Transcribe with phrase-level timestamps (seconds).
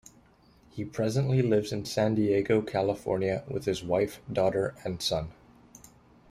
[0.71, 5.31] He presently lives in San Diego, California with his wife, daughter, and son.